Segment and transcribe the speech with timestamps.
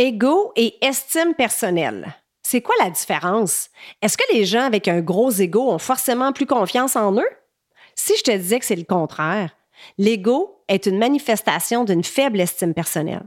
[0.00, 2.14] Ego et estime personnelle.
[2.44, 3.68] C'est quoi la différence?
[4.00, 7.28] Est-ce que les gens avec un gros ego ont forcément plus confiance en eux?
[7.96, 9.56] Si je te disais que c'est le contraire,
[9.98, 13.26] l'ego est une manifestation d'une faible estime personnelle.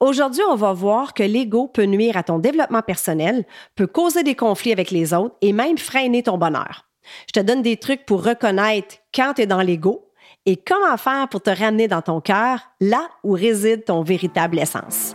[0.00, 3.44] Aujourd'hui, on va voir que l'ego peut nuire à ton développement personnel,
[3.74, 6.86] peut causer des conflits avec les autres et même freiner ton bonheur.
[7.26, 10.10] Je te donne des trucs pour reconnaître quand tu es dans l'ego
[10.46, 15.14] et comment faire pour te ramener dans ton cœur, là où réside ton véritable essence.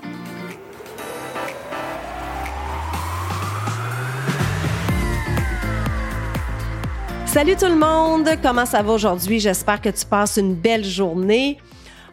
[7.31, 9.39] Salut tout le monde, comment ça va aujourd'hui?
[9.39, 11.57] J'espère que tu passes une belle journée.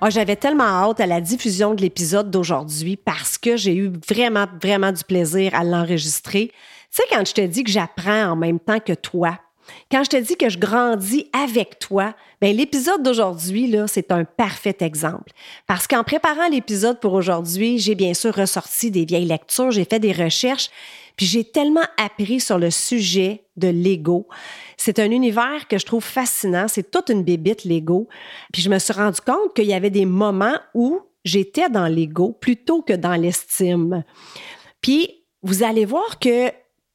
[0.01, 4.47] Oh, J'avais tellement hâte à la diffusion de l'épisode d'aujourd'hui parce que j'ai eu vraiment,
[4.63, 6.53] vraiment du plaisir à l'enregistrer.
[6.53, 6.55] Tu
[6.91, 9.41] sais, quand je te dis que j'apprends en même temps que toi,
[9.91, 14.25] quand je te dis que je grandis avec toi, ben l'épisode d'aujourd'hui là, c'est un
[14.25, 15.33] parfait exemple.
[15.67, 19.99] Parce qu'en préparant l'épisode pour aujourd'hui, j'ai bien sûr ressorti des vieilles lectures, j'ai fait
[19.99, 20.71] des recherches,
[21.17, 24.29] puis j'ai tellement appris sur le sujet de l'ego.
[24.77, 26.69] C'est un univers que je trouve fascinant.
[26.69, 28.09] C'est toute une bébite, l'ego.
[28.53, 32.37] Puis je me suis rendu compte qu'il y avait des moments où j'étais dans l'ego
[32.41, 34.05] plutôt que dans l'estime.
[34.81, 36.49] Puis vous allez voir que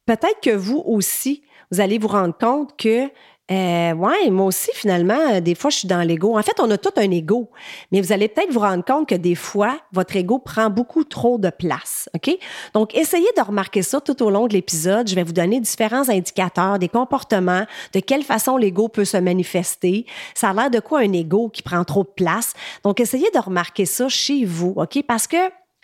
[0.06, 1.43] peut-être que vous aussi,
[1.74, 3.10] vous allez vous rendre compte que
[3.52, 6.38] euh, ouais, moi aussi, finalement, euh, des fois, je suis dans l'ego.
[6.38, 7.50] En fait, on a tout un ego,
[7.92, 11.38] mais vous allez peut-être vous rendre compte que des fois, votre ego prend beaucoup trop
[11.38, 12.10] de place.
[12.16, 12.38] OK?
[12.74, 15.10] Donc, essayez de remarquer ça tout au long de l'épisode.
[15.10, 20.06] Je vais vous donner différents indicateurs, des comportements, de quelle façon l'ego peut se manifester.
[20.36, 22.54] Ça a l'air de quoi un ego qui prend trop de place?
[22.84, 24.74] Donc, essayez de remarquer ça chez vous.
[24.78, 25.04] OK?
[25.06, 25.38] Parce que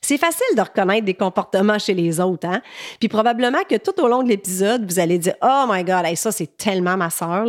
[0.09, 2.63] c'est facile de reconnaître des comportements chez les autres, hein?
[2.99, 6.31] Puis probablement que tout au long de l'épisode, vous allez dire Oh my God, ça
[6.31, 7.45] c'est tellement ma soeur.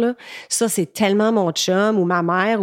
[0.50, 2.60] Ça c'est tellement mon chum ou ma mère.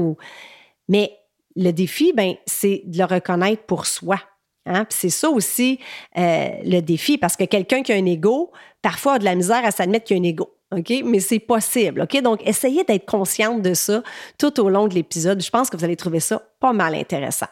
[0.88, 1.18] Mais
[1.56, 4.20] le défi, ben, c'est de le reconnaître pour soi.
[4.68, 4.86] Hein?
[4.86, 5.80] Puis c'est ça aussi
[6.16, 8.52] euh, le défi, parce que quelqu'un qui a un ego,
[8.84, 10.54] parfois a de la misère à s'admettre qu'il a un ego.
[10.76, 10.94] OK?
[11.06, 12.02] Mais c'est possible.
[12.02, 12.22] OK?
[12.22, 14.04] Donc, essayez d'être consciente de ça
[14.38, 15.42] tout au long de l'épisode.
[15.42, 17.48] Je pense que vous allez trouver ça pas mal intéressant.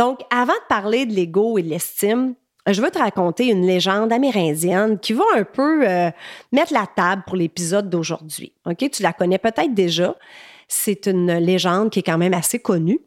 [0.00, 2.34] Donc, avant de parler de l'ego et de l'estime,
[2.66, 6.10] je veux te raconter une légende amérindienne qui va un peu euh,
[6.52, 8.54] mettre la table pour l'épisode d'aujourd'hui.
[8.64, 8.78] OK?
[8.90, 10.16] Tu la connais peut-être déjà.
[10.68, 12.98] C'est une légende qui est quand même assez connue.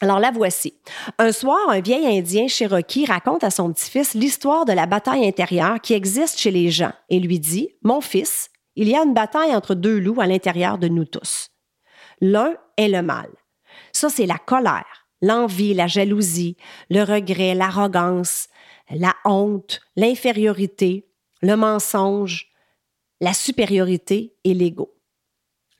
[0.00, 0.72] Alors la voici.
[1.18, 5.82] Un soir, un vieil Indien Cherokee raconte à son petit-fils l'histoire de la bataille intérieure
[5.82, 9.54] qui existe chez les gens et lui dit Mon fils, il y a une bataille
[9.54, 11.50] entre deux loups à l'intérieur de nous tous.
[12.22, 13.28] L'un est le mal.
[13.92, 16.56] Ça, c'est la colère l'envie, la jalousie,
[16.90, 18.48] le regret, l'arrogance,
[18.90, 21.08] la honte, l'infériorité,
[21.40, 22.48] le mensonge,
[23.20, 24.94] la supériorité et l'ego.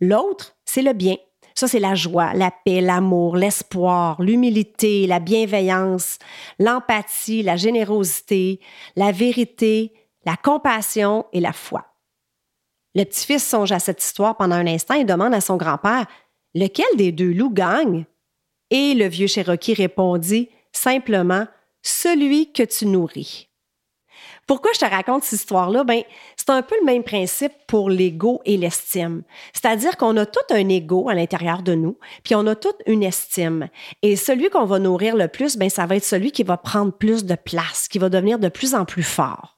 [0.01, 1.17] L'autre, c'est le bien.
[1.55, 6.19] Ça, c'est la joie, la paix, l'amour, l'espoir, l'humilité, la bienveillance,
[6.59, 8.61] l'empathie, la générosité,
[8.97, 9.93] la vérité,
[10.25, 11.87] la compassion et la foi.
[12.95, 16.07] Le petit-fils songe à cette histoire pendant un instant et demande à son grand-père
[16.55, 18.05] Lequel des deux loups gagne
[18.73, 21.47] et le vieux Cherokee répondit simplement
[21.83, 23.49] Celui que tu nourris.
[24.47, 25.85] Pourquoi je te raconte cette histoire-là?
[25.85, 26.03] Ben,
[26.37, 29.23] c'est un peu le même principe pour l'ego et l'estime.
[29.53, 33.05] C'est-à-dire qu'on a tout un ego à l'intérieur de nous, puis on a toute une
[33.05, 33.69] estime.
[34.03, 36.93] Et celui qu'on va nourrir le plus, ben, ça va être celui qui va prendre
[36.93, 39.55] plus de place, qui va devenir de plus en plus fort.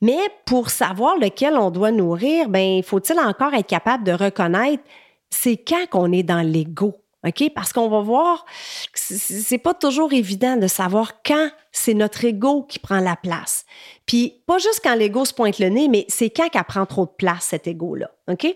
[0.00, 4.82] Mais pour savoir lequel on doit nourrir, ben, faut-il encore être capable de reconnaître
[5.30, 6.94] c'est quand qu'on est dans l'ego?
[7.26, 7.50] OK?
[7.54, 8.44] Parce qu'on va voir
[8.92, 13.64] que c'est pas toujours évident de savoir quand c'est notre ego qui prend la place.
[14.04, 17.06] Puis, pas juste quand l'ego se pointe le nez, mais c'est quand qu'elle prend trop
[17.06, 18.10] de place, cet ego-là.
[18.30, 18.46] OK?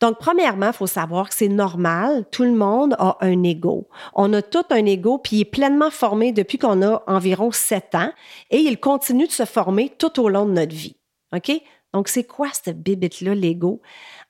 [0.00, 2.24] Donc, premièrement, il faut savoir que c'est normal.
[2.30, 3.88] Tout le monde a un ego.
[4.14, 7.94] On a tout un ego, puis il est pleinement formé depuis qu'on a environ sept
[7.94, 8.12] ans
[8.50, 10.96] et il continue de se former tout au long de notre vie.
[11.34, 11.52] OK?
[11.92, 13.82] Donc, c'est quoi cette bibite-là, l'ego?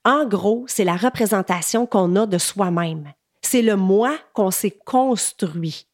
[0.04, 3.12] En gros, c'est la représentation qu'on a de soi-même
[3.42, 5.86] c'est le moi qu'on s'est construit.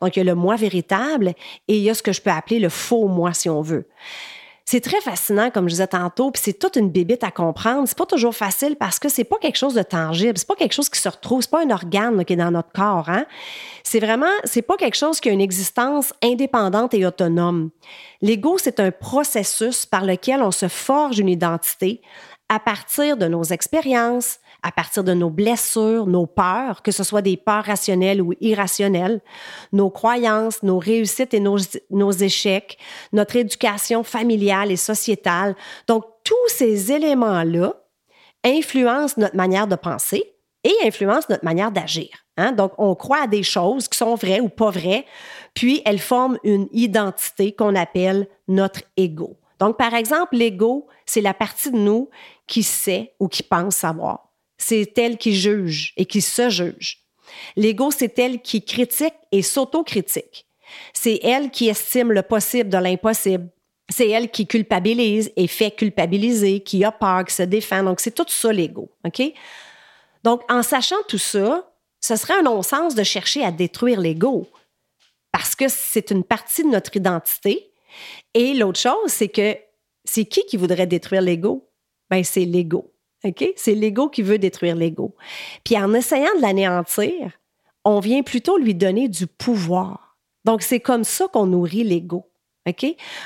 [0.00, 1.34] Donc, il y a le moi véritable
[1.68, 3.86] et il y a ce que je peux appeler le faux moi, si on veut.
[4.64, 7.86] C'est très fascinant, comme je disais tantôt, puis c'est toute une bébite à comprendre.
[7.88, 10.72] C'est pas toujours facile parce que c'est pas quelque chose de tangible, c'est pas quelque
[10.72, 13.08] chose qui se retrouve, c'est pas un organe qui est dans notre corps.
[13.08, 13.26] Hein?
[13.82, 17.70] C'est vraiment, c'est pas quelque chose qui a une existence indépendante et autonome.
[18.22, 22.00] L'ego, c'est un processus par lequel on se forge une identité
[22.52, 27.22] à partir de nos expériences, à partir de nos blessures, nos peurs, que ce soit
[27.22, 29.22] des peurs rationnelles ou irrationnelles,
[29.72, 31.56] nos croyances, nos réussites et nos,
[31.88, 32.76] nos échecs,
[33.14, 35.56] notre éducation familiale et sociétale.
[35.88, 37.72] Donc, tous ces éléments-là
[38.44, 42.10] influencent notre manière de penser et influencent notre manière d'agir.
[42.36, 42.52] Hein?
[42.52, 45.06] Donc, on croit à des choses qui sont vraies ou pas vraies,
[45.54, 49.38] puis elles forment une identité qu'on appelle notre ego.
[49.58, 52.10] Donc, par exemple, l'ego, c'est la partie de nous
[52.46, 56.98] qui sait ou qui pense savoir c'est elle qui juge et qui se juge.
[57.56, 60.46] L'ego, c'est elle qui critique et s'autocritique.
[60.92, 63.48] C'est elle qui estime le possible de l'impossible.
[63.90, 67.82] C'est elle qui culpabilise et fait culpabiliser, qui a peur, qui se défend.
[67.82, 68.90] Donc, c'est tout ça l'ego.
[70.22, 71.68] Donc, en sachant tout ça,
[72.00, 74.46] ce serait un non-sens de chercher à détruire l'ego
[75.30, 77.72] parce que c'est une partie de notre identité.
[78.34, 79.56] Et l'autre chose, c'est que
[80.04, 81.71] c'est qui qui voudrait détruire l'ego?
[82.12, 82.92] Ben, c'est l'ego.
[83.56, 85.16] C'est l'ego qui veut détruire l'ego.
[85.64, 87.30] Puis en essayant de l'anéantir,
[87.86, 90.18] on vient plutôt lui donner du pouvoir.
[90.44, 92.30] Donc, c'est comme ça qu'on nourrit l'ego.
[92.68, 92.84] OK?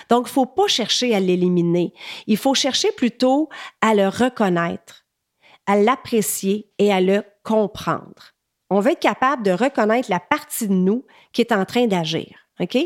[0.08, 1.94] Donc, il ne faut pas chercher à l'éliminer.
[2.28, 3.48] Il faut chercher plutôt
[3.80, 5.04] à le reconnaître,
[5.66, 8.34] à l'apprécier et à le comprendre.
[8.70, 12.45] On veut être capable de reconnaître la partie de nous qui est en train d'agir.
[12.58, 12.78] OK?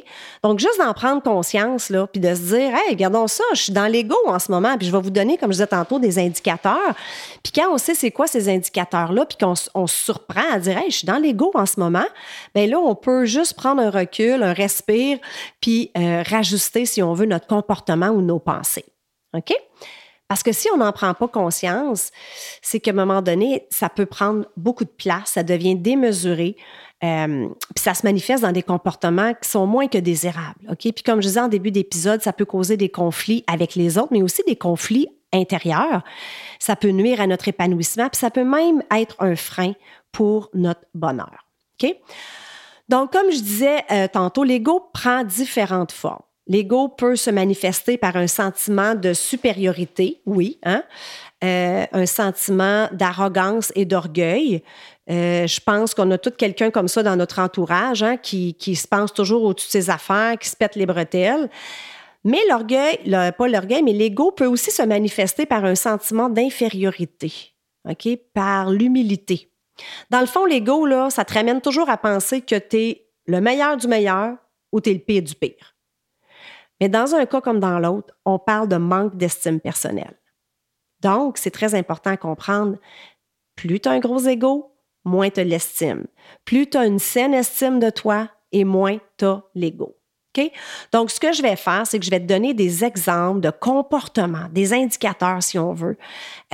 [0.43, 3.73] Donc, juste d'en prendre conscience, là, puis de se dire, hey, regardons ça, je suis
[3.73, 6.19] dans l'ego en ce moment, puis je vais vous donner, comme je disais tantôt, des
[6.19, 6.95] indicateurs.
[7.43, 10.77] Puis quand on sait c'est quoi ces indicateurs-là, puis qu'on on se surprend à dire,
[10.77, 12.07] hey, je suis dans l'ego en ce moment,
[12.55, 15.19] bien là, on peut juste prendre un recul, un respire,
[15.61, 18.87] puis euh, rajuster, si on veut, notre comportement ou nos pensées.
[19.35, 19.55] OK?
[20.31, 22.13] Parce que si on n'en prend pas conscience,
[22.63, 26.57] c'est qu'à un moment donné, ça peut prendre beaucoup de place, ça devient démesuré,
[27.03, 30.71] euh, puis ça se manifeste dans des comportements qui sont moins que désirables.
[30.71, 30.79] OK?
[30.79, 34.13] Puis comme je disais en début d'épisode, ça peut causer des conflits avec les autres,
[34.13, 36.05] mais aussi des conflits intérieurs.
[36.61, 39.73] Ça peut nuire à notre épanouissement, puis ça peut même être un frein
[40.13, 41.45] pour notre bonheur.
[42.89, 46.23] Donc, comme je disais euh, tantôt, l'ego prend différentes formes.
[46.51, 50.83] L'ego peut se manifester par un sentiment de supériorité, oui, hein?
[51.45, 54.65] Euh, un sentiment d'arrogance et d'orgueil.
[55.09, 58.75] Euh, je pense qu'on a tout quelqu'un comme ça dans notre entourage hein, qui, qui,
[58.75, 61.49] se pense toujours au-dessus de ses affaires, qui se pète les bretelles.
[62.25, 67.33] Mais l'orgueil, pas l'orgueil, mais l'ego peut aussi se manifester par un sentiment d'infériorité?
[68.35, 69.53] Par l'humilité.
[70.11, 73.77] Dans le fond, l'ego, ça te ramène toujours à penser que tu es le meilleur
[73.77, 74.37] du meilleur
[74.73, 75.77] ou tu es le pire du pire.
[76.81, 80.19] Mais dans un cas comme dans l'autre, on parle de manque d'estime personnelle.
[81.01, 82.77] Donc, c'est très important à comprendre.
[83.57, 84.75] Plus tu as un gros ego,
[85.05, 86.07] moins tu l'estimes.
[86.45, 90.01] Plus tu as une saine estime de toi et moins tu as l'ego.
[90.93, 93.51] Donc, ce que je vais faire, c'est que je vais te donner des exemples de
[93.51, 95.97] comportements, des indicateurs, si on veut,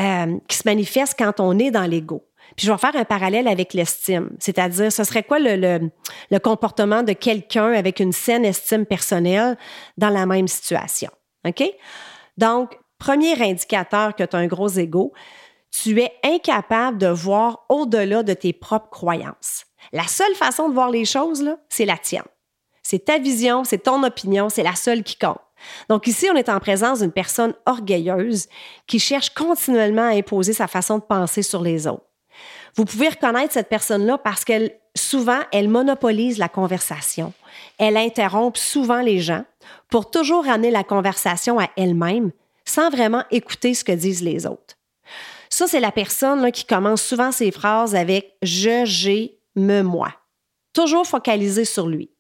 [0.01, 2.25] euh, qui se manifestent quand on est dans l'ego.
[2.57, 5.91] Puis je vais faire un parallèle avec l'estime, c'est-à-dire ce serait quoi le,
[6.43, 9.57] comportement de quelqu'un avec une saine estime personnelle
[9.97, 11.11] dans la même situation.
[11.47, 11.65] OK?
[12.39, 15.13] Donc, premier indicateur que tu as un gros ego,
[15.71, 19.65] tu es incapable de voir au-delà de tes propres croyances.
[19.93, 22.23] La seule façon de voir les choses, c'est la tienne.
[22.83, 25.39] C'est ta vision, c'est ton opinion, c'est la seule qui compte.
[25.89, 28.49] Donc ici, on est en présence d'une personne orgueilleuse
[28.87, 32.05] qui cherche continuellement à imposer sa façon de penser sur les autres.
[32.77, 37.33] Vous pouvez reconnaître cette personne-là parce qu'elle, souvent, elle monopolise la conversation.
[37.79, 39.45] Elle interrompt souvent les gens
[39.89, 42.33] pour toujours ramener la conversation à elle-même
[42.67, 44.77] sans vraiment écouter ce que disent les autres.
[45.49, 50.13] Ça, c'est la personne qui commence souvent ses phrases avec je, j'ai, me, moi.
[50.75, 52.11] Toujours focalisé sur lui.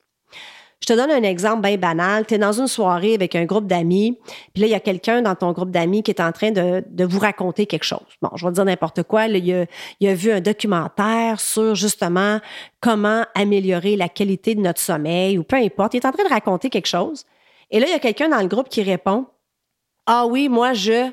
[0.87, 2.27] Je te donne un exemple bien banal.
[2.27, 4.17] Tu es dans une soirée avec un groupe d'amis,
[4.55, 7.05] puis là, il y a quelqu'un dans ton groupe d'amis qui est en train de,
[7.05, 8.07] vous raconter quelque chose.
[8.23, 9.27] Bon, je vais dire n'importe quoi.
[9.27, 12.39] il, a, a vu un documentaire sur justement
[12.81, 15.95] comment améliorer la qualité de notre sommeil ou peu importe.
[15.95, 17.25] Il est en train de raconter quelque chose.
[17.73, 19.27] Et là, il y a quelqu'un dans le groupe qui répond
[20.07, 21.11] Ah oui, moi, je.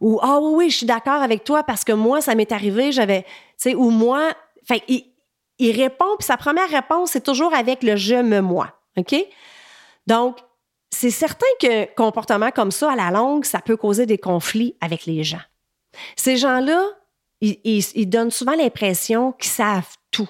[0.00, 2.90] Ou Ah oui, oui, je suis d'accord avec toi parce que moi, ça m'est arrivé,
[2.90, 3.24] j'avais.
[3.24, 3.28] Tu
[3.58, 4.30] sais, ou moi.
[4.88, 5.04] Il,
[5.58, 8.77] il répond, puis sa première réponse, c'est toujours avec le je me moi.
[10.06, 10.38] Donc,
[10.90, 15.06] c'est certain que comportement comme ça, à la longue, ça peut causer des conflits avec
[15.06, 15.40] les gens.
[16.16, 16.84] Ces gens-là,
[17.40, 20.28] ils, ils, donnent souvent l'impression qu'ils savent tout.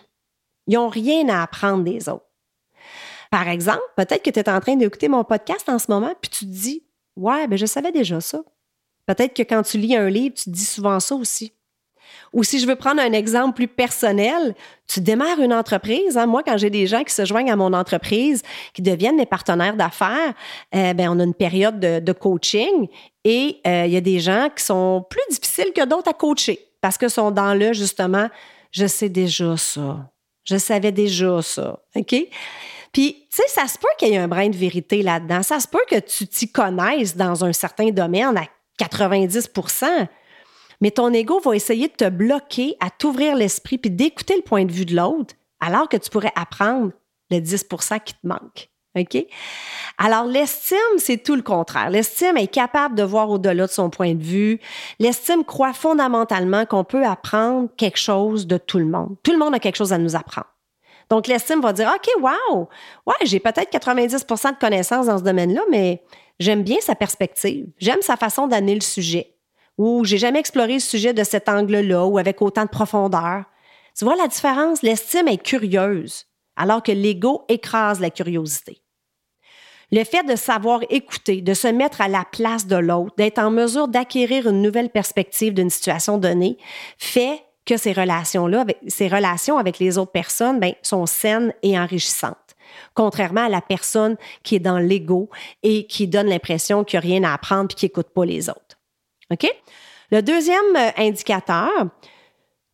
[0.66, 2.26] Ils n'ont rien à apprendre des autres.
[3.30, 6.30] Par exemple, peut-être que tu es en train d'écouter mon podcast en ce moment, puis
[6.30, 6.84] tu te dis
[7.16, 8.42] Ouais, ben je savais déjà ça.
[9.06, 11.52] Peut-être que quand tu lis un livre, tu te dis souvent ça aussi.
[12.32, 14.54] Ou si je veux prendre un exemple plus personnel,
[14.86, 16.16] tu démarres une entreprise.
[16.16, 16.26] Hein.
[16.26, 18.42] Moi, quand j'ai des gens qui se joignent à mon entreprise,
[18.74, 20.34] qui deviennent mes partenaires d'affaires,
[20.74, 22.88] euh, ben, on a une période de, coaching
[23.24, 26.58] et euh, il y a des gens qui sont plus difficiles que d'autres à coacher
[26.80, 28.28] parce que sont dans le justement,
[28.70, 30.10] je sais déjà ça.
[30.44, 31.78] Je savais déjà ça.
[31.94, 32.14] OK?
[32.92, 35.42] Puis, tu sais, ça se peut qu'il y ait un brin de vérité là-dedans.
[35.42, 38.44] Ça se peut que tu t'y connaisses dans un certain domaine à
[38.78, 39.50] 90
[40.80, 44.64] mais ton ego va essayer de te bloquer à t'ouvrir l'esprit puis d'écouter le point
[44.64, 46.92] de vue de l'autre, alors que tu pourrais apprendre
[47.30, 48.70] le 10% qui te manque.
[48.96, 49.26] OK?
[49.98, 51.90] Alors, l'estime, c'est tout le contraire.
[51.90, 54.60] L'estime est capable de voir au-delà de son point de vue.
[54.98, 59.16] L'estime croit fondamentalement qu'on peut apprendre quelque chose de tout le monde.
[59.22, 60.48] Tout le monde a quelque chose à nous apprendre.
[61.10, 62.68] Donc, l'estime va dire, OK, wow,
[63.06, 66.02] ouais, j'ai peut-être 90% de connaissances dans ce domaine-là, mais
[66.38, 67.66] j'aime bien sa perspective.
[67.78, 69.37] J'aime sa façon d'amener le sujet
[69.78, 73.44] ou j'ai jamais exploré ce sujet de cet angle-là ou avec autant de profondeur.
[73.96, 74.82] Tu vois la différence?
[74.82, 78.82] L'estime est curieuse, alors que l'ego écrase la curiosité.
[79.90, 83.50] Le fait de savoir écouter, de se mettre à la place de l'autre, d'être en
[83.50, 86.58] mesure d'acquérir une nouvelle perspective d'une situation donnée,
[86.98, 92.36] fait que ces relations-là, ces relations avec les autres personnes, ben, sont saines et enrichissantes.
[92.94, 95.30] Contrairement à la personne qui est dans l'ego
[95.62, 98.50] et qui donne l'impression qu'il n'y a rien à apprendre et qui n'écoute pas les
[98.50, 98.77] autres.
[99.32, 99.50] OK?
[100.10, 101.70] Le deuxième euh, indicateur,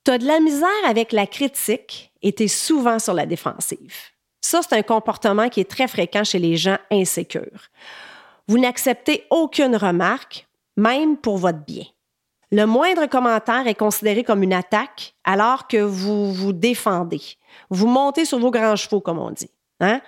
[0.05, 3.95] tu as de la misère avec la critique et tu es souvent sur la défensive.
[4.41, 7.71] Ça, c'est un comportement qui est très fréquent chez les gens insécures.
[8.47, 10.47] Vous n'acceptez aucune remarque,
[10.77, 11.85] même pour votre bien.
[12.53, 17.23] Le moindre commentaire est considéré comme une attaque alors que vous vous défendez.
[17.71, 19.51] Vous montez sur vos grands chevaux, comme on dit.
[19.81, 20.01] Hein?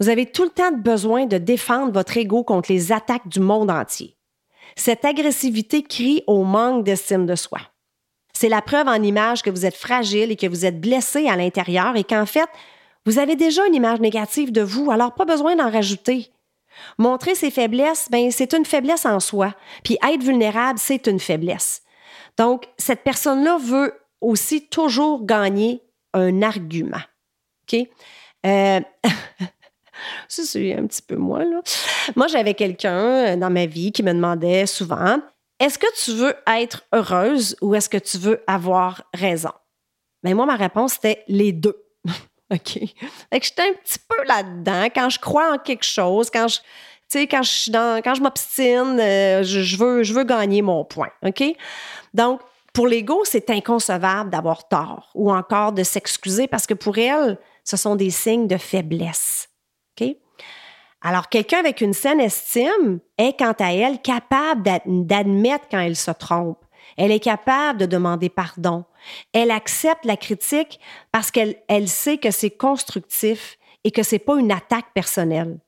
[0.00, 3.70] Vous avez tout le temps besoin de défendre votre ego contre les attaques du monde
[3.70, 4.16] entier.
[4.76, 7.60] Cette agressivité crie au manque d'estime de soi.
[8.32, 11.36] C'est la preuve en image que vous êtes fragile et que vous êtes blessé à
[11.36, 12.48] l'intérieur et qu'en fait,
[13.06, 16.30] vous avez déjà une image négative de vous, alors pas besoin d'en rajouter.
[16.98, 19.54] Montrer ses faiblesses, ben, c'est une faiblesse en soi.
[19.84, 21.82] Puis être vulnérable, c'est une faiblesse.
[22.36, 25.82] Donc, cette personne-là veut aussi toujours gagner
[26.14, 27.02] un argument.
[27.72, 27.86] OK?
[28.46, 28.80] Euh,
[30.28, 31.60] Ça, c'est un petit peu moi, là.
[32.16, 35.18] Moi, j'avais quelqu'un euh, dans ma vie qui me demandait souvent
[35.60, 39.52] Est-ce que tu veux être heureuse ou est-ce que tu veux avoir raison?
[40.22, 41.76] Mais ben, moi, ma réponse était les deux.
[42.50, 42.78] OK?
[43.32, 44.88] Fait que j'étais un petit peu là-dedans.
[44.94, 46.58] Quand je crois en quelque chose, quand je.
[47.26, 51.10] quand je dans, quand je m'obstine, euh, je, veux, je veux gagner mon point.
[51.22, 51.42] OK?
[52.14, 52.40] Donc,
[52.72, 57.76] pour l'ego, c'est inconcevable d'avoir tort ou encore de s'excuser parce que pour elle, ce
[57.76, 59.48] sont des signes de faiblesse.
[61.00, 66.10] Alors, quelqu'un avec une saine estime est, quant à elle, capable d'admettre quand elle se
[66.10, 66.58] trompe.
[66.96, 68.84] Elle est capable de demander pardon.
[69.32, 70.80] Elle accepte la critique
[71.12, 75.58] parce qu'elle elle sait que c'est constructif et que c'est pas une attaque personnelle.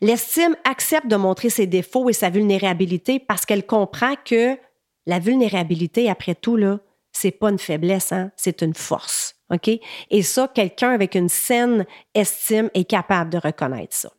[0.00, 4.58] L'estime accepte de montrer ses défauts et sa vulnérabilité parce qu'elle comprend que
[5.06, 6.80] la vulnérabilité, après tout, là,
[7.12, 9.35] c'est pas une faiblesse, hein, c'est une force.
[9.50, 9.70] OK?
[10.10, 14.10] Et ça, quelqu'un avec une saine estime est capable de reconnaître ça.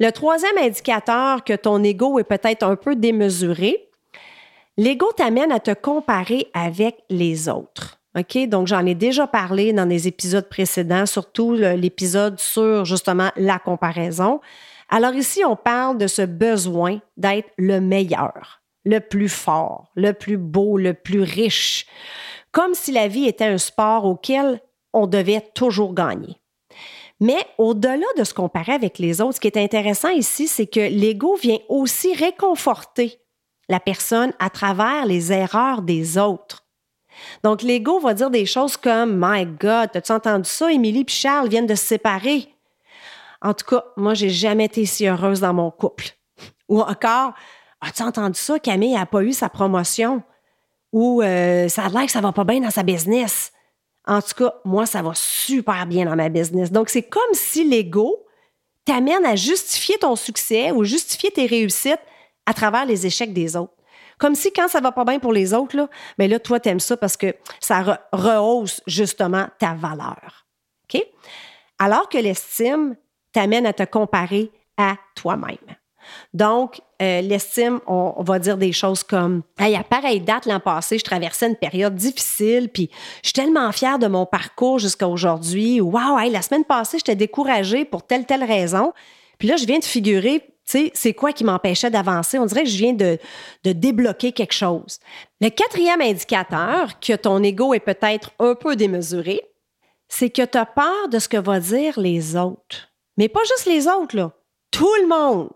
[0.00, 3.90] Le troisième indicateur que ton ego est peut-être un peu démesuré,
[4.76, 8.00] l'ego t'amène à te comparer avec les autres.
[8.18, 8.48] OK?
[8.48, 14.40] Donc, j'en ai déjà parlé dans des épisodes précédents, surtout l'épisode sur justement la comparaison.
[14.88, 20.36] Alors ici, on parle de ce besoin d'être le meilleur, le plus fort, le plus
[20.36, 21.86] beau, le plus riche
[22.52, 24.60] comme si la vie était un sport auquel
[24.92, 26.36] on devait toujours gagner.
[27.20, 30.80] Mais au-delà de se comparer avec les autres, ce qui est intéressant ici, c'est que
[30.80, 33.20] l'ego vient aussi réconforter
[33.68, 36.66] la personne à travers les erreurs des autres.
[37.44, 40.72] Donc, l'ego va dire des choses comme My God, as-tu entendu ça?
[40.72, 42.54] Émilie et Charles viennent de se séparer.
[43.40, 46.10] En tout cas, moi, j'ai jamais été si heureuse dans mon couple.
[46.68, 47.34] Ou encore,
[47.80, 48.58] as-tu entendu ça?
[48.58, 50.22] Camille n'a pas eu sa promotion.
[50.92, 53.52] Ou euh, ça a l'air que ça va pas bien dans sa business.
[54.06, 56.70] En tout cas, moi, ça va super bien dans ma business.
[56.70, 58.26] Donc, c'est comme si l'ego
[58.84, 62.00] t'amène à justifier ton succès ou justifier tes réussites
[62.46, 63.74] à travers les échecs des autres.
[64.18, 66.80] Comme si quand ça va pas bien pour les autres, là, mais là, toi, t'aimes
[66.80, 70.46] ça parce que ça rehausse justement ta valeur.
[70.84, 71.02] OK?
[71.78, 72.96] Alors que l'estime
[73.32, 75.56] t'amène à te comparer à toi-même.
[76.34, 80.98] Donc, euh, l'estime, on, va dire des choses comme hey, à pareille date l'an passé,
[80.98, 82.90] je traversais une période difficile, puis
[83.22, 85.80] je suis tellement fière de mon parcours jusqu'à aujourd'hui.
[85.80, 88.92] Wow, hey, la semaine passée, j'étais découragée pour telle, telle raison.
[89.38, 92.38] Puis là, je viens de figurer, tu sais, c'est quoi qui m'empêchait d'avancer?
[92.38, 93.18] On dirait que je viens de,
[93.64, 95.00] de débloquer quelque chose.
[95.40, 99.40] Le quatrième indicateur que ton ego est peut-être un peu démesuré,
[100.08, 102.92] c'est que tu as peur de ce que vont dire les autres.
[103.16, 104.32] Mais pas juste les autres, là.
[104.70, 105.50] Tout le monde.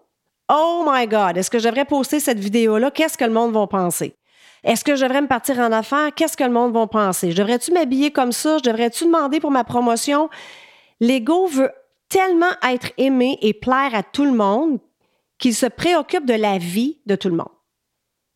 [0.48, 2.90] Oh my God, est-ce que je devrais poster cette vidéo-là?
[2.90, 4.14] Qu'est-ce que le monde va penser?
[4.62, 6.10] Est-ce que je devrais me partir en affaires?
[6.14, 7.30] Qu'est-ce que le monde va penser?
[7.32, 8.58] Je devrais-tu m'habiller comme ça?
[8.58, 10.28] Je devrais-tu demander pour ma promotion?
[11.00, 11.70] L'ego veut
[12.08, 14.78] tellement être aimé et plaire à tout le monde
[15.38, 17.48] qu'il se préoccupe de la vie de tout le monde.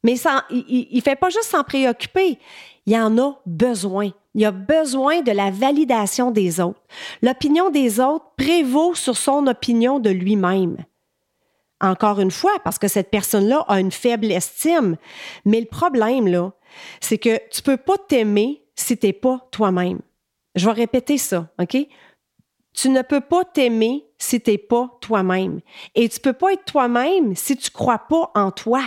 [0.02, 2.38] Mais ça, il ne fait pas juste s'en préoccuper,
[2.86, 4.10] il en a besoin.
[4.34, 6.80] Il a besoin de la validation des autres.
[7.22, 10.76] L'opinion des autres prévaut sur son opinion de lui-même.
[11.80, 14.96] Encore une fois, parce que cette personne-là a une faible estime.
[15.44, 16.52] Mais le problème, là,
[17.00, 20.00] c'est que tu peux pas t'aimer si tu n'es pas toi-même.
[20.54, 21.76] Je vais répéter ça, OK?
[22.72, 25.60] Tu ne peux pas t'aimer si tu n'es pas toi-même.
[25.94, 28.82] Et tu peux pas être toi-même si tu crois pas en toi.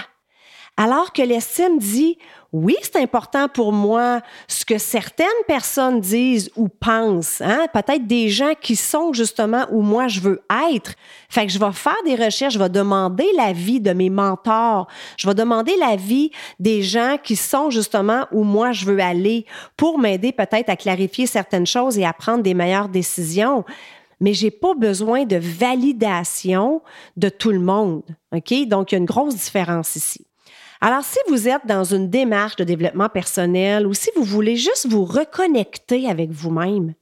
[0.75, 2.17] Alors que l'estime dit,
[2.51, 7.41] oui, c'est important pour moi ce que certaines personnes disent ou pensent.
[7.41, 7.67] Hein?
[7.73, 10.93] Peut-être des gens qui sont justement où moi je veux être.
[11.29, 14.87] Fait que je vais faire des recherches, je vais demander l'avis de mes mentors,
[15.17, 19.45] je vais demander l'avis des gens qui sont justement où moi je veux aller
[19.77, 23.63] pour m'aider peut-être à clarifier certaines choses et à prendre des meilleures décisions
[24.19, 26.81] mais j'ai pas besoin de validation
[27.17, 28.03] de tout le monde.
[28.33, 28.53] OK?
[28.67, 30.25] Donc, il y a une grosse différence ici.
[30.85, 34.85] Alors, si vous êtes dans une démarche de développement personnel ou si vous voulez juste
[34.85, 36.93] vous reconnecter avec vous-même,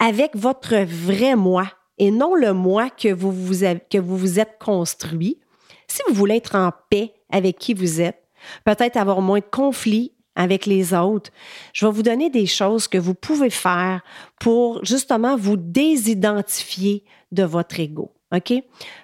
[0.00, 5.38] avec votre vrai moi et non le moi que vous vous, êtes construit,
[5.86, 8.20] si vous voulez être en paix avec qui vous êtes,
[8.64, 11.30] peut-être avoir moins de conflits avec les autres,
[11.72, 14.02] je vais vous donner des choses que vous pouvez faire
[14.40, 18.12] pour justement vous désidentifier de votre ego.
[18.34, 18.54] OK?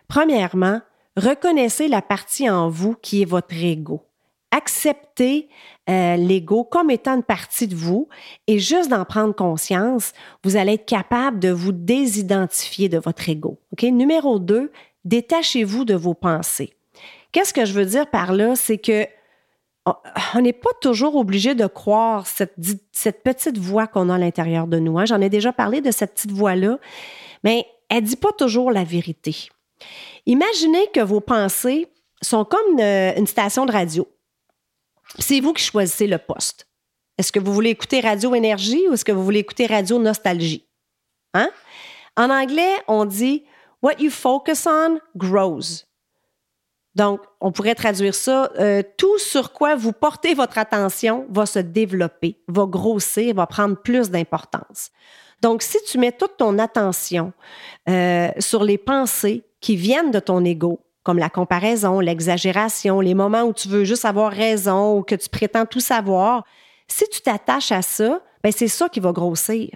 [0.08, 0.80] Premièrement,
[1.16, 4.02] reconnaissez la partie en vous qui est votre ego
[4.56, 5.48] accepter
[5.88, 8.08] euh, l'ego comme étant une partie de vous
[8.46, 13.58] et juste d'en prendre conscience, vous allez être capable de vous désidentifier de votre ego.
[13.82, 14.72] Numéro deux,
[15.04, 16.74] détachez-vous de vos pensées.
[17.32, 18.56] Qu'est-ce que je veux dire par là?
[18.56, 19.06] C'est que
[20.34, 22.56] on n'est pas toujours obligé de croire cette,
[23.22, 24.98] petite voix qu'on a à l'intérieur de nous.
[24.98, 25.04] Hein?
[25.04, 26.78] J'en ai déjà parlé de cette petite voix-là,
[27.44, 29.48] mais elle ne dit pas toujours la vérité.
[30.26, 31.86] Imaginez que vos pensées
[32.20, 34.08] sont comme une station de radio.
[35.18, 36.68] C'est vous qui choisissez le poste.
[37.18, 40.68] Est-ce que vous voulez écouter Radio Énergie ou est-ce que vous voulez écouter Radio Nostalgie?
[41.34, 41.50] Hein?
[42.16, 43.44] En anglais, on dit
[43.82, 45.84] What you focus on grows.
[46.94, 51.58] Donc, on pourrait traduire ça, euh, tout sur quoi vous portez votre attention va se
[51.58, 54.90] développer, va grossir, va prendre plus d'importance.
[55.42, 57.34] Donc, si tu mets toute ton attention
[57.88, 63.44] euh, sur les pensées qui viennent de ton ego, comme la comparaison, l'exagération, les moments
[63.44, 66.44] où tu veux juste avoir raison ou que tu prétends tout savoir,
[66.88, 69.70] si tu t'attaches à ça, ben c'est ça qui va grossir.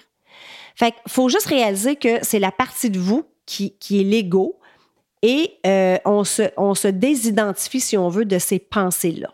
[0.74, 4.58] Fait faut juste réaliser que c'est la partie de vous qui, est l'ego
[5.22, 9.32] et euh, on, se, on se désidentifie, si on veut, de ces pensées-là.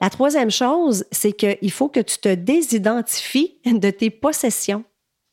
[0.00, 4.84] La troisième chose, c'est qu'il faut que tu te désidentifies de tes possessions,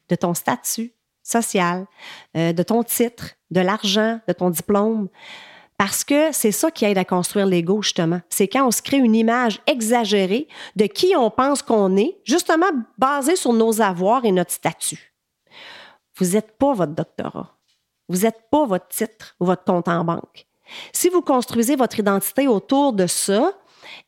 [0.10, 1.86] de ton statut social,
[2.36, 5.08] euh, de ton titre, de l'argent, de ton diplôme.
[5.82, 8.22] Parce que c'est ça qui aide à construire l'ego, justement.
[8.30, 12.68] C'est quand on se crée une image exagérée de qui on pense qu'on est, justement
[13.00, 15.16] basée sur nos avoirs et notre statut.
[16.18, 17.58] Vous n'êtes pas votre doctorat.
[18.10, 20.46] Vous n'êtes pas votre titre ou votre compte en banque.
[20.94, 23.52] Si vous construisez votre identité autour de ça,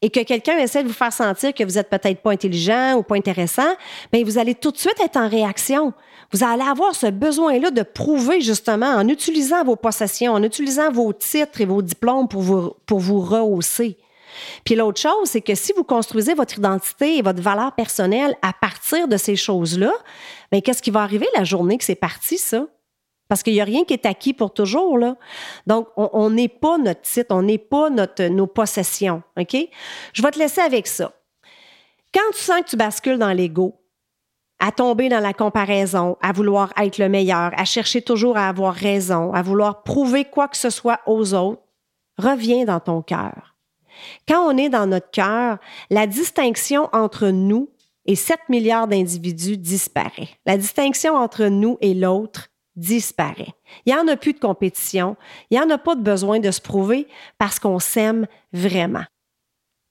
[0.02, 3.04] et que quelqu'un essaie de vous faire sentir que vous êtes peut-être pas intelligent ou
[3.04, 3.72] pas intéressant,
[4.12, 5.94] bien, vous allez tout de suite être en réaction
[6.34, 11.14] vous allez avoir ce besoin-là de prouver justement en utilisant vos possessions, en utilisant vos
[11.14, 13.98] titres et vos diplômes pour vous, pour vous rehausser.
[14.66, 18.52] Puis l'autre chose, c'est que si vous construisez votre identité et votre valeur personnelle à
[18.52, 19.94] partir de ces choses-là,
[20.52, 22.66] bien, qu'est-ce qui va arriver la journée que c'est parti, ça?
[23.30, 25.16] Parce qu'il n'y a rien qui est acquis pour toujours, là.
[25.66, 29.56] Donc, on n'est pas notre titre, on n'est pas notre, nos possessions, OK?
[30.14, 31.14] Je vais te laisser avec ça.
[32.14, 33.80] Quand tu sens que tu bascules dans l'ego,
[34.60, 38.74] à tomber dans la comparaison, à vouloir être le meilleur, à chercher toujours à avoir
[38.74, 41.62] raison, à vouloir prouver quoi que ce soit aux autres,
[42.18, 43.56] reviens dans ton cœur.
[44.28, 45.58] Quand on est dans notre cœur,
[45.90, 47.70] la distinction entre nous
[48.06, 50.30] et 7 milliards d'individus disparaît.
[50.46, 53.54] La distinction entre nous et l'autre disparaît.
[53.86, 55.16] Il n'y en a plus de compétition,
[55.50, 57.08] il n'y en a pas de besoin de se prouver
[57.38, 59.06] parce qu'on s'aime vraiment.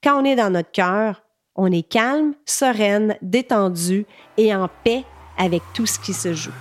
[0.02, 1.22] Quand on est dans notre cœur,
[1.54, 5.04] on est calme, sereine, détendu et en paix
[5.38, 6.52] avec tout ce qui se joue.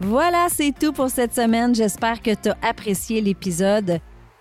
[0.00, 1.74] Voilà, c'est tout pour cette semaine.
[1.74, 3.98] J'espère que tu as apprécié l'épisode.